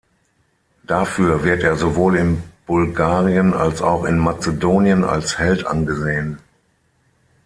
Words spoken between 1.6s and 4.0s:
er sowohl in Bulgarien als